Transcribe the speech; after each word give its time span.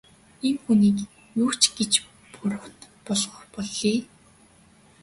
Ийм 0.47 0.57
хүнийг 0.63 0.97
юу 1.43 1.49
ч 1.59 1.61
гэж 1.77 1.91
буруут 2.33 2.79
болгох 3.05 3.39
билээ. 3.53 3.99